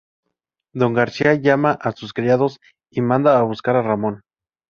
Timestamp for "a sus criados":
1.79-2.57